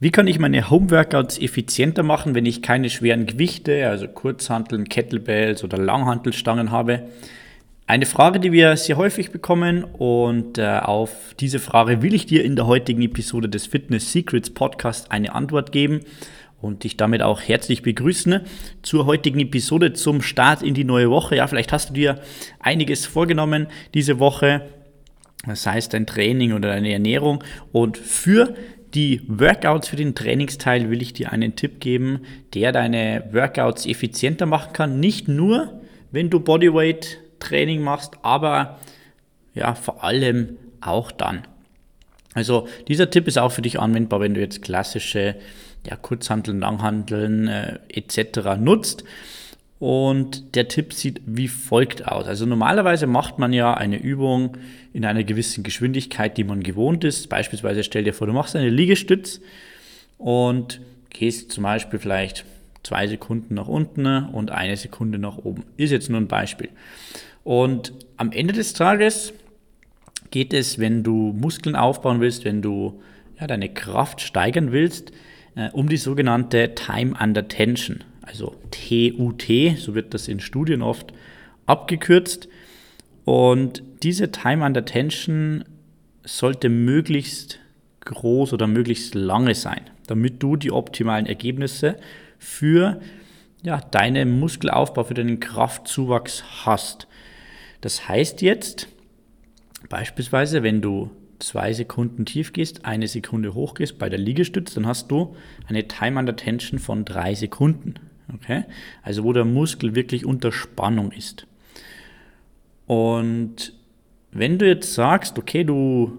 Wie 0.00 0.10
kann 0.10 0.26
ich 0.26 0.40
meine 0.40 0.70
Homeworkouts 0.70 1.38
effizienter 1.38 2.02
machen, 2.02 2.34
wenn 2.34 2.46
ich 2.46 2.62
keine 2.62 2.90
schweren 2.90 3.26
Gewichte, 3.26 3.88
also 3.88 4.08
Kurzhanteln, 4.08 4.88
Kettlebells 4.88 5.62
oder 5.62 5.78
Langhantelstangen 5.78 6.72
habe? 6.72 7.04
Eine 7.86 8.06
Frage, 8.06 8.40
die 8.40 8.50
wir 8.50 8.76
sehr 8.76 8.96
häufig 8.96 9.30
bekommen 9.30 9.84
und 9.84 10.58
äh, 10.58 10.78
auf 10.78 11.34
diese 11.38 11.60
Frage 11.60 12.02
will 12.02 12.12
ich 12.12 12.26
dir 12.26 12.44
in 12.44 12.56
der 12.56 12.66
heutigen 12.66 13.02
Episode 13.02 13.48
des 13.48 13.66
Fitness 13.66 14.10
Secrets 14.10 14.50
Podcast 14.50 15.12
eine 15.12 15.32
Antwort 15.34 15.70
geben 15.70 16.00
und 16.60 16.82
dich 16.82 16.96
damit 16.96 17.22
auch 17.22 17.40
herzlich 17.40 17.82
begrüßen 17.82 18.40
zur 18.82 19.06
heutigen 19.06 19.38
Episode 19.38 19.92
zum 19.92 20.22
Start 20.22 20.62
in 20.62 20.74
die 20.74 20.84
neue 20.84 21.10
Woche. 21.10 21.36
Ja, 21.36 21.46
vielleicht 21.46 21.72
hast 21.72 21.90
du 21.90 21.94
dir 21.94 22.20
einiges 22.58 23.06
vorgenommen 23.06 23.68
diese 23.92 24.18
Woche, 24.18 24.62
sei 25.52 25.76
es 25.76 25.88
dein 25.88 26.06
Training 26.06 26.52
oder 26.52 26.70
deine 26.70 26.92
Ernährung 26.92 27.44
und 27.70 27.96
für 27.96 28.54
die 28.94 29.22
Workouts 29.26 29.88
für 29.88 29.96
den 29.96 30.14
Trainingsteil 30.14 30.88
will 30.90 31.02
ich 31.02 31.12
dir 31.12 31.32
einen 31.32 31.56
Tipp 31.56 31.80
geben, 31.80 32.20
der 32.54 32.72
deine 32.72 33.24
Workouts 33.32 33.86
effizienter 33.86 34.46
machen 34.46 34.72
kann. 34.72 35.00
Nicht 35.00 35.26
nur, 35.26 35.80
wenn 36.12 36.30
du 36.30 36.40
Bodyweight 36.40 37.18
Training 37.40 37.82
machst, 37.82 38.12
aber 38.22 38.78
ja, 39.54 39.74
vor 39.74 40.04
allem 40.04 40.56
auch 40.80 41.10
dann. 41.10 41.42
Also 42.34 42.68
dieser 42.88 43.10
Tipp 43.10 43.28
ist 43.28 43.38
auch 43.38 43.52
für 43.52 43.62
dich 43.62 43.78
anwendbar, 43.78 44.20
wenn 44.20 44.34
du 44.34 44.40
jetzt 44.40 44.62
klassische 44.62 45.36
ja, 45.86 45.96
Kurzhanteln, 45.96 46.60
Langhanteln 46.60 47.48
äh, 47.48 47.78
etc. 47.88 48.58
nutzt. 48.58 49.04
Und 49.84 50.56
der 50.56 50.66
Tipp 50.68 50.94
sieht 50.94 51.20
wie 51.26 51.46
folgt 51.46 52.08
aus. 52.08 52.26
Also 52.26 52.46
normalerweise 52.46 53.06
macht 53.06 53.38
man 53.38 53.52
ja 53.52 53.74
eine 53.74 53.98
Übung 53.98 54.56
in 54.94 55.04
einer 55.04 55.24
gewissen 55.24 55.62
Geschwindigkeit, 55.62 56.38
die 56.38 56.44
man 56.44 56.62
gewohnt 56.62 57.04
ist. 57.04 57.28
Beispielsweise 57.28 57.84
stell 57.84 58.02
dir 58.02 58.14
vor, 58.14 58.26
du 58.26 58.32
machst 58.32 58.56
eine 58.56 58.70
Liegestütz 58.70 59.42
und 60.16 60.80
gehst 61.10 61.52
zum 61.52 61.64
Beispiel 61.64 61.98
vielleicht 61.98 62.46
zwei 62.82 63.06
Sekunden 63.06 63.52
nach 63.52 63.68
unten 63.68 64.06
und 64.06 64.50
eine 64.50 64.78
Sekunde 64.78 65.18
nach 65.18 65.36
oben. 65.36 65.64
Ist 65.76 65.90
jetzt 65.90 66.08
nur 66.08 66.18
ein 66.18 66.28
Beispiel. 66.28 66.70
Und 67.42 67.92
am 68.16 68.32
Ende 68.32 68.54
des 68.54 68.72
Tages 68.72 69.34
geht 70.30 70.54
es, 70.54 70.78
wenn 70.78 71.02
du 71.02 71.34
Muskeln 71.38 71.76
aufbauen 71.76 72.22
willst, 72.22 72.46
wenn 72.46 72.62
du 72.62 73.02
ja, 73.38 73.46
deine 73.46 73.68
Kraft 73.68 74.22
steigern 74.22 74.72
willst, 74.72 75.12
äh, 75.56 75.68
um 75.72 75.90
die 75.90 75.98
sogenannte 75.98 76.74
Time 76.74 77.14
Under 77.22 77.46
Tension 77.48 78.02
also 78.26 78.54
TUT, 78.70 79.44
so 79.78 79.94
wird 79.94 80.14
das 80.14 80.28
in 80.28 80.40
Studien 80.40 80.82
oft 80.82 81.12
abgekürzt. 81.66 82.48
Und 83.24 83.82
diese 84.02 84.30
Time 84.30 84.64
Under 84.64 84.84
Tension 84.84 85.64
sollte 86.24 86.68
möglichst 86.68 87.58
groß 88.04 88.52
oder 88.52 88.66
möglichst 88.66 89.14
lange 89.14 89.54
sein, 89.54 89.82
damit 90.06 90.42
du 90.42 90.56
die 90.56 90.72
optimalen 90.72 91.26
Ergebnisse 91.26 91.96
für 92.38 93.00
ja, 93.62 93.80
deinen 93.80 94.38
Muskelaufbau, 94.38 95.04
für 95.04 95.14
deinen 95.14 95.40
Kraftzuwachs 95.40 96.44
hast. 96.66 97.06
Das 97.80 98.08
heißt 98.08 98.42
jetzt, 98.42 98.88
beispielsweise, 99.88 100.62
wenn 100.62 100.82
du 100.82 101.10
zwei 101.38 101.72
Sekunden 101.72 102.24
tief 102.26 102.52
gehst, 102.52 102.84
eine 102.84 103.08
Sekunde 103.08 103.54
hoch 103.54 103.74
gehst 103.74 103.98
bei 103.98 104.08
der 104.08 104.18
Liegestütze, 104.18 104.76
dann 104.76 104.86
hast 104.86 105.10
du 105.10 105.34
eine 105.66 105.88
Time 105.88 106.18
Under 106.18 106.36
Tension 106.36 106.78
von 106.78 107.04
drei 107.04 107.34
Sekunden. 107.34 107.94
Okay? 108.32 108.64
Also 109.02 109.24
wo 109.24 109.32
der 109.32 109.44
Muskel 109.44 109.94
wirklich 109.94 110.24
unter 110.24 110.52
Spannung 110.52 111.12
ist. 111.12 111.46
Und 112.86 113.74
wenn 114.30 114.58
du 114.58 114.66
jetzt 114.66 114.94
sagst, 114.94 115.38
okay, 115.38 115.64
du 115.64 116.18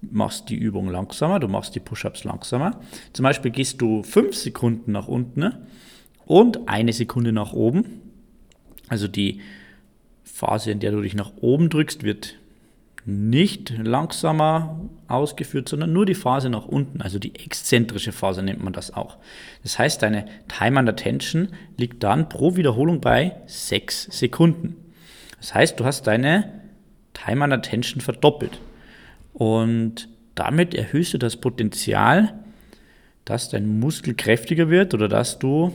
machst 0.00 0.48
die 0.48 0.56
Übung 0.56 0.88
langsamer, 0.88 1.38
du 1.38 1.48
machst 1.48 1.74
die 1.74 1.80
Push-ups 1.80 2.24
langsamer, 2.24 2.80
zum 3.12 3.22
Beispiel 3.22 3.50
gehst 3.50 3.80
du 3.80 4.02
fünf 4.02 4.34
Sekunden 4.34 4.92
nach 4.92 5.08
unten 5.08 5.52
und 6.26 6.68
eine 6.68 6.92
Sekunde 6.92 7.32
nach 7.32 7.52
oben, 7.52 8.00
also 8.88 9.06
die 9.06 9.40
Phase, 10.24 10.72
in 10.72 10.80
der 10.80 10.92
du 10.92 11.02
dich 11.02 11.14
nach 11.14 11.32
oben 11.36 11.68
drückst, 11.68 12.02
wird 12.02 12.38
nicht 13.04 13.70
langsamer 13.76 14.80
ausgeführt, 15.08 15.68
sondern 15.68 15.92
nur 15.92 16.06
die 16.06 16.14
Phase 16.14 16.50
nach 16.50 16.66
unten, 16.66 17.02
also 17.02 17.18
die 17.18 17.34
exzentrische 17.34 18.12
Phase 18.12 18.42
nennt 18.42 18.62
man 18.62 18.72
das 18.72 18.92
auch. 18.92 19.18
Das 19.62 19.78
heißt, 19.78 20.02
deine 20.02 20.26
Time 20.48 20.78
under 20.78 20.94
Tension 20.94 21.48
liegt 21.76 22.02
dann 22.02 22.28
pro 22.28 22.56
Wiederholung 22.56 23.00
bei 23.00 23.36
6 23.46 24.04
Sekunden. 24.10 24.76
Das 25.38 25.54
heißt, 25.54 25.80
du 25.80 25.84
hast 25.84 26.06
deine 26.06 26.60
Time 27.14 27.42
under 27.42 27.60
Tension 27.60 28.00
verdoppelt. 28.00 28.60
Und 29.32 30.08
damit 30.34 30.74
erhöhst 30.74 31.12
du 31.14 31.18
das 31.18 31.36
Potenzial, 31.36 32.34
dass 33.24 33.48
dein 33.48 33.80
Muskel 33.80 34.14
kräftiger 34.14 34.70
wird 34.70 34.94
oder 34.94 35.08
dass 35.08 35.38
du 35.38 35.72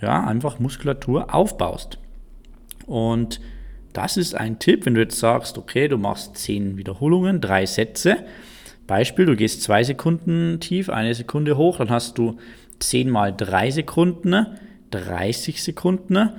ja, 0.00 0.24
einfach 0.24 0.58
Muskulatur 0.60 1.34
aufbaust. 1.34 1.98
Und 2.86 3.40
das 3.98 4.16
ist 4.16 4.36
ein 4.36 4.60
Tipp, 4.60 4.86
wenn 4.86 4.94
du 4.94 5.00
jetzt 5.00 5.18
sagst, 5.18 5.58
okay, 5.58 5.88
du 5.88 5.98
machst 5.98 6.36
10 6.36 6.76
Wiederholungen, 6.76 7.40
drei 7.40 7.66
Sätze. 7.66 8.18
Beispiel, 8.86 9.26
du 9.26 9.34
gehst 9.34 9.64
zwei 9.64 9.82
Sekunden 9.82 10.60
tief, 10.60 10.88
eine 10.88 11.14
Sekunde 11.14 11.56
hoch, 11.56 11.78
dann 11.78 11.90
hast 11.90 12.16
du 12.16 12.38
10 12.78 13.10
mal 13.10 13.34
3 13.36 13.72
Sekunden, 13.72 14.46
30 14.92 15.64
Sekunden 15.64 16.30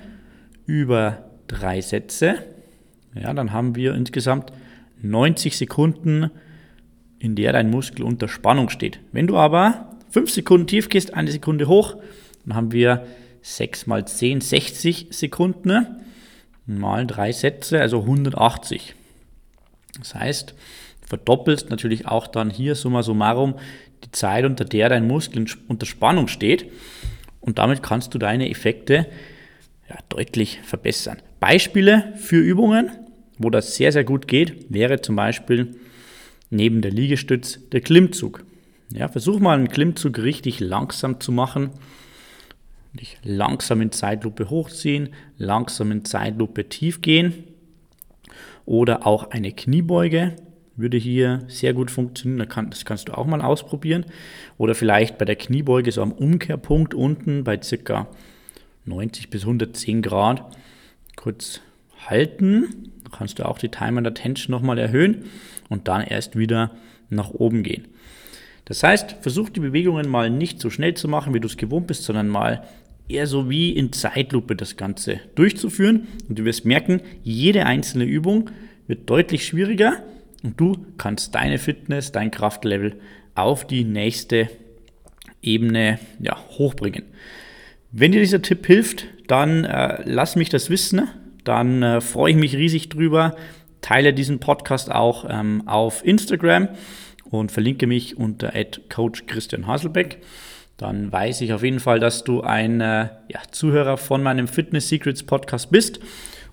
über 0.67 1.25
drei 1.47 1.81
Sätze. 1.81 2.35
Ja, 3.13 3.33
dann 3.33 3.51
haben 3.51 3.75
wir 3.75 3.93
insgesamt 3.93 4.53
90 5.01 5.57
Sekunden, 5.57 6.31
in 7.19 7.35
der 7.35 7.51
dein 7.51 7.69
Muskel 7.69 8.05
unter 8.05 8.29
Spannung 8.29 8.69
steht. 8.69 9.01
Wenn 9.11 9.27
du 9.27 9.35
aber 9.35 9.97
5 10.11 10.31
Sekunden 10.31 10.65
tief 10.65 10.87
gehst, 10.87 11.13
eine 11.13 11.29
Sekunde 11.29 11.67
hoch, 11.67 11.97
dann 12.45 12.55
haben 12.55 12.71
wir 12.71 13.05
6 13.41 13.85
mal 13.85 14.07
10, 14.07 14.39
60 14.39 15.07
Sekunden 15.09 15.99
mal 16.77 17.07
drei 17.07 17.31
Sätze, 17.31 17.81
also 17.81 18.01
180. 18.01 18.95
Das 19.97 20.15
heißt, 20.15 20.53
verdoppelst 21.05 21.69
natürlich 21.69 22.07
auch 22.07 22.27
dann 22.27 22.49
hier 22.49 22.75
summa 22.75 23.03
summarum 23.03 23.55
die 24.03 24.11
Zeit, 24.11 24.45
unter 24.45 24.65
der 24.65 24.89
dein 24.89 25.07
Muskel 25.07 25.45
unter 25.67 25.85
Spannung 25.85 26.27
steht. 26.27 26.71
Und 27.41 27.57
damit 27.57 27.83
kannst 27.83 28.13
du 28.13 28.17
deine 28.17 28.49
Effekte 28.49 29.07
ja, 29.89 29.97
deutlich 30.09 30.59
verbessern. 30.63 31.17
Beispiele 31.39 32.13
für 32.17 32.37
Übungen, 32.37 32.91
wo 33.37 33.49
das 33.49 33.75
sehr, 33.75 33.91
sehr 33.91 34.03
gut 34.03 34.27
geht, 34.27 34.67
wäre 34.69 35.01
zum 35.01 35.15
Beispiel 35.15 35.75
neben 36.49 36.81
der 36.81 36.91
Liegestütz 36.91 37.59
der 37.71 37.81
Klimmzug. 37.81 38.43
Ja, 38.91 39.07
versuch 39.07 39.39
mal 39.39 39.57
einen 39.57 39.69
Klimmzug 39.69 40.19
richtig 40.19 40.59
langsam 40.59 41.19
zu 41.19 41.31
machen 41.31 41.71
Dich 42.93 43.17
langsam 43.23 43.81
in 43.81 43.91
Zeitlupe 43.91 44.49
hochziehen, 44.49 45.09
langsam 45.37 45.91
in 45.91 46.05
Zeitlupe 46.05 46.69
tief 46.69 47.01
gehen. 47.01 47.43
Oder 48.65 49.05
auch 49.05 49.31
eine 49.31 49.51
Kniebeuge 49.51 50.35
würde 50.75 50.97
hier 50.97 51.43
sehr 51.47 51.73
gut 51.73 51.91
funktionieren. 51.91 52.47
Das 52.69 52.85
kannst 52.85 53.09
du 53.09 53.17
auch 53.17 53.25
mal 53.25 53.41
ausprobieren. 53.41 54.05
Oder 54.57 54.75
vielleicht 54.75 55.17
bei 55.17 55.25
der 55.25 55.35
Kniebeuge 55.35 55.91
so 55.91 56.01
am 56.01 56.11
Umkehrpunkt 56.11 56.93
unten 56.93 57.43
bei 57.43 57.57
ca. 57.57 58.07
90 58.85 59.29
bis 59.29 59.41
110 59.41 60.01
Grad 60.01 60.55
kurz 61.15 61.61
halten. 62.07 62.91
Da 63.03 63.09
kannst 63.17 63.39
du 63.39 63.45
auch 63.45 63.57
die 63.57 63.69
Time 63.69 63.99
and 63.99 64.17
Tension 64.17 64.51
nochmal 64.51 64.77
erhöhen 64.77 65.25
und 65.67 65.87
dann 65.87 66.01
erst 66.01 66.37
wieder 66.37 66.71
nach 67.09 67.29
oben 67.31 67.63
gehen. 67.63 67.87
Das 68.69 68.83
heißt, 68.83 69.17
versuch 69.21 69.49
die 69.49 69.59
Bewegungen 69.59 70.07
mal 70.07 70.29
nicht 70.29 70.61
so 70.61 70.69
schnell 70.69 70.93
zu 70.93 71.07
machen, 71.07 71.33
wie 71.33 71.39
du 71.39 71.47
es 71.47 71.57
gewohnt 71.57 71.87
bist, 71.87 72.03
sondern 72.03 72.29
mal 72.29 72.63
eher 73.09 73.25
so 73.25 73.49
wie 73.49 73.71
in 73.71 73.91
Zeitlupe 73.91 74.55
das 74.55 74.77
Ganze 74.77 75.19
durchzuführen. 75.33 76.07
Und 76.29 76.37
du 76.37 76.45
wirst 76.45 76.65
merken, 76.65 77.01
jede 77.23 77.65
einzelne 77.65 78.05
Übung 78.05 78.51
wird 78.87 79.09
deutlich 79.09 79.45
schwieriger 79.45 80.03
und 80.43 80.59
du 80.59 80.77
kannst 80.97 81.33
deine 81.33 81.57
Fitness, 81.57 82.11
dein 82.11 82.29
Kraftlevel 82.29 82.95
auf 83.33 83.65
die 83.65 83.83
nächste 83.83 84.49
Ebene 85.41 85.97
ja, 86.19 86.37
hochbringen. 86.51 87.03
Wenn 87.91 88.11
dir 88.11 88.19
dieser 88.19 88.43
Tipp 88.43 88.67
hilft, 88.67 89.05
dann 89.27 89.65
äh, 89.65 90.03
lass 90.05 90.35
mich 90.35 90.49
das 90.49 90.69
wissen. 90.69 91.07
Dann 91.43 91.81
äh, 91.81 92.01
freue 92.01 92.31
ich 92.31 92.37
mich 92.37 92.55
riesig 92.55 92.89
drüber. 92.89 93.35
Teile 93.81 94.13
diesen 94.13 94.39
Podcast 94.39 94.91
auch 94.91 95.25
ähm, 95.27 95.67
auf 95.67 96.05
Instagram 96.05 96.67
und 97.29 97.51
verlinke 97.51 97.87
mich 97.87 98.17
unter 98.17 98.51
Coach 98.89 99.25
Christian 99.27 99.67
Haselbeck. 99.67 100.19
Dann 100.77 101.11
weiß 101.11 101.41
ich 101.41 101.51
auf 101.53 101.63
jeden 101.63 101.81
Fall, 101.81 101.99
dass 101.99 102.23
du 102.23 102.41
ein 102.41 102.79
äh, 102.79 103.09
ja, 103.27 103.41
Zuhörer 103.51 103.97
von 103.97 104.23
meinem 104.23 104.47
Fitness 104.47 104.87
Secrets 104.87 105.23
Podcast 105.23 105.71
bist. 105.71 105.99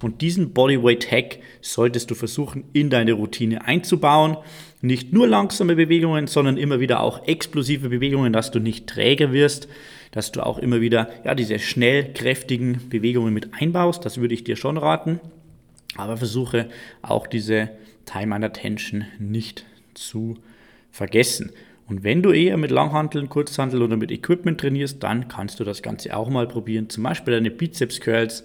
Und 0.03 0.21
diesen 0.21 0.53
Bodyweight 0.53 1.11
Hack 1.11 1.39
solltest 1.61 2.11
du 2.11 2.15
versuchen 2.15 2.65
in 2.73 2.91
deine 2.91 3.13
Routine 3.13 3.65
einzubauen. 3.65 4.37
Nicht 4.83 5.13
nur 5.13 5.27
langsame 5.27 5.77
Bewegungen, 5.77 6.27
sondern 6.27 6.57
immer 6.57 6.81
wieder 6.81 7.01
auch 7.01 7.27
explosive 7.27 7.89
Bewegungen, 7.89 8.33
dass 8.33 8.51
du 8.51 8.59
nicht 8.59 8.89
träger 8.89 9.33
wirst, 9.33 9.69
dass 10.11 10.33
du 10.33 10.45
auch 10.45 10.59
immer 10.59 10.81
wieder 10.81 11.09
ja, 11.25 11.35
diese 11.35 11.59
schnell 11.61 12.13
kräftigen 12.13 12.89
Bewegungen 12.91 13.33
mit 13.33 13.55
einbaust. 13.55 14.05
Das 14.05 14.19
würde 14.19 14.35
ich 14.35 14.45
dir 14.45 14.57
schon 14.57 14.77
raten. 14.77 15.21
Aber 15.97 16.17
versuche 16.17 16.69
auch 17.01 17.27
diese 17.27 17.71
Time 18.05 18.35
and 18.35 18.45
Attention 18.45 19.07
nicht 19.19 19.65
zu 19.95 20.37
vergessen. 20.97 21.53
Und 21.89 22.03
wenn 22.03 22.23
du 22.23 22.33
eher 22.33 22.57
mit 22.57 22.71
Langhanteln, 22.71 23.29
Kurzhanteln 23.29 23.83
oder 23.83 23.97
mit 23.97 24.11
Equipment 24.11 24.61
trainierst, 24.61 25.03
dann 25.03 25.29
kannst 25.29 25.61
du 25.61 25.65
das 25.65 25.83
Ganze 25.83 26.17
auch 26.17 26.29
mal 26.29 26.49
probieren. 26.49 26.89
Zum 26.89 27.05
Beispiel 27.05 27.35
deine 27.35 27.51
Bizeps 27.51 28.01
Curls 28.01 28.45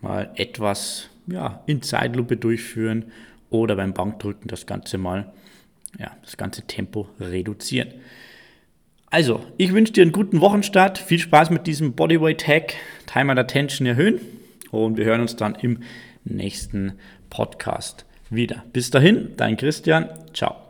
mal 0.00 0.30
etwas 0.36 1.08
ja, 1.26 1.62
in 1.66 1.82
Zeitlupe 1.82 2.36
durchführen 2.36 3.06
oder 3.50 3.74
beim 3.74 3.94
Bankdrücken 3.94 4.48
das 4.48 4.66
Ganze 4.66 4.98
mal, 4.98 5.32
ja, 5.98 6.16
das 6.22 6.36
ganze 6.36 6.62
Tempo 6.62 7.08
reduzieren. 7.18 7.88
Also, 9.10 9.42
ich 9.56 9.72
wünsche 9.72 9.94
dir 9.94 10.02
einen 10.02 10.12
guten 10.12 10.40
Wochenstart. 10.40 10.98
Viel 10.98 11.18
Spaß 11.18 11.50
mit 11.50 11.66
diesem 11.66 11.94
Bodyweight 11.94 12.46
Hack. 12.46 12.74
Time 13.06 13.32
and 13.32 13.40
Attention 13.40 13.86
erhöhen. 13.86 14.20
Und 14.70 14.98
wir 14.98 15.06
hören 15.06 15.22
uns 15.22 15.34
dann 15.34 15.54
im 15.54 15.78
nächsten 16.24 16.92
Podcast 17.30 18.04
wieder. 18.28 18.64
Bis 18.74 18.90
dahin, 18.90 19.30
dein 19.38 19.56
Christian. 19.56 20.10
Ciao. 20.34 20.67